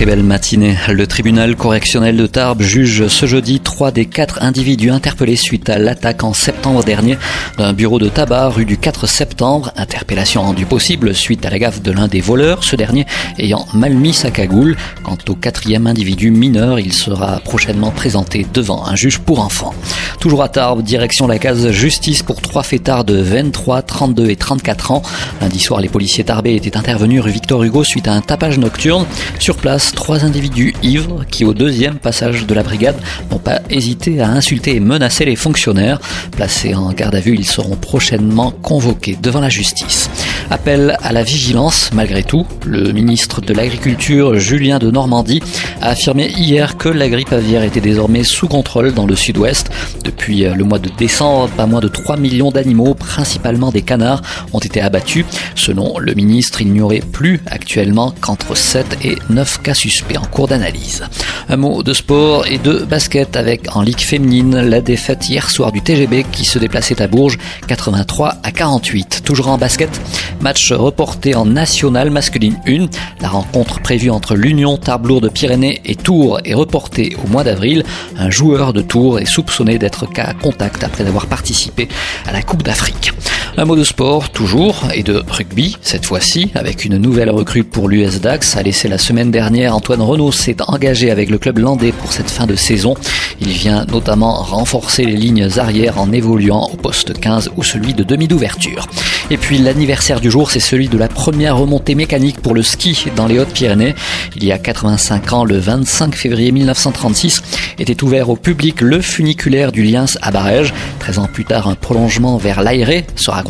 [0.00, 0.78] Très belle matinée.
[0.88, 5.76] Le tribunal correctionnel de Tarbes juge ce jeudi trois des quatre individus interpellés suite à
[5.76, 7.18] l'attaque en septembre dernier
[7.58, 9.72] d'un bureau de tabac rue du 4 septembre.
[9.76, 13.04] Interpellation rendue possible suite à la gaffe de l'un des voleurs, ce dernier
[13.38, 14.74] ayant mal mis sa cagoule.
[15.02, 19.74] Quant au quatrième individu mineur, il sera prochainement présenté devant un juge pour enfants.
[20.18, 24.92] Toujours à Tarbes, direction la case justice pour trois fêtards de 23, 32 et 34
[24.92, 25.02] ans.
[25.42, 29.04] Lundi soir, les policiers tarbés étaient intervenus rue Victor Hugo suite à un tapage nocturne.
[29.38, 32.96] Sur place, trois individus ivres qui, au deuxième passage de la brigade,
[33.30, 36.00] n'ont pas hésité à insulter et menacer les fonctionnaires.
[36.32, 40.10] Placés en garde à vue, ils seront prochainement convoqués devant la justice.
[40.48, 42.46] Appel à la vigilance malgré tout.
[42.64, 45.42] Le ministre de l'Agriculture, Julien de Normandie,
[45.80, 49.70] a affirmé hier que la grippe aviaire était désormais sous contrôle dans le sud-ouest.
[50.04, 54.58] Depuis le mois de décembre, pas moins de 3 millions d'animaux, principalement des canards, ont
[54.58, 55.24] été abattus.
[55.54, 60.26] Selon le ministre, il n'y aurait plus actuellement qu'entre 7 et 9 cas suspects en
[60.26, 61.04] cours d'analyse.
[61.48, 65.72] Un mot de sport et de basket avec en Ligue féminine la défaite hier soir
[65.72, 69.22] du TGB qui se déplaçait à Bourges 83 à 48.
[69.24, 70.00] Toujours en basket,
[70.40, 72.86] match reporté en national masculine 1.
[73.20, 77.84] La rencontre prévue entre l'Union Tarbes de Pyrénées et Tours est reportée au mois d'avril.
[78.16, 81.88] Un joueur de Tours est soupçonné d'être cas contact après avoir participé
[82.26, 83.12] à la Coupe d'Afrique.
[83.60, 87.90] Un mot de sport toujours et de rugby cette fois-ci avec une nouvelle recrue pour
[87.90, 92.10] l'US Dax laissé la semaine dernière Antoine Renault s'est engagé avec le club landais pour
[92.10, 92.94] cette fin de saison.
[93.38, 98.02] Il vient notamment renforcer les lignes arrières en évoluant au poste 15 ou celui de
[98.02, 98.86] demi d'ouverture.
[99.30, 103.06] Et puis l'anniversaire du jour, c'est celui de la première remontée mécanique pour le ski
[103.14, 103.94] dans les Hautes-Pyrénées.
[104.36, 107.42] Il y a 85 ans, le 25 février 1936,
[107.78, 110.74] était ouvert au public le funiculaire du Liens à Barège.
[110.98, 113.42] 13 ans plus tard, un prolongement vers l'Aéré sera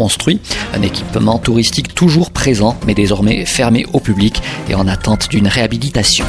[0.75, 6.25] Un équipement touristique toujours présent, mais désormais fermé au public et en attente d'une réhabilitation.